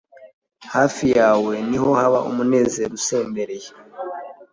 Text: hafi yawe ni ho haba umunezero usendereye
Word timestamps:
hafi 0.73 1.05
yawe 1.17 1.53
ni 1.69 1.77
ho 1.81 1.89
haba 1.99 2.19
umunezero 2.29 2.91
usendereye 2.99 3.69